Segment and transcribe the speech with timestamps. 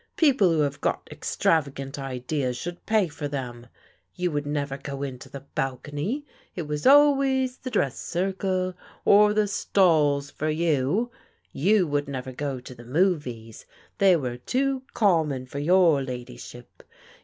[0.17, 3.67] People who have got extravagant ideas should pay for them.
[4.15, 6.25] You would never go into the bal cony.
[6.55, 8.73] It was always the dress circle
[9.05, 11.11] or the stalls for you.
[11.51, 13.67] You would never go to the movies;
[13.99, 16.81] they were too common for your ladyship.